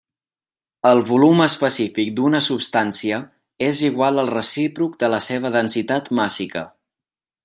[0.91, 3.19] El volum específic d'una substància
[3.69, 6.69] és igual al recíproc de la seva densitat màssica.